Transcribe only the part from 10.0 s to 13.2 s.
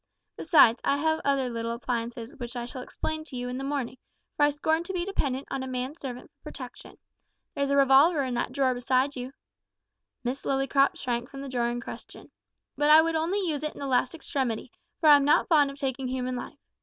Miss Lillycrop shrank from the drawer in question "but I would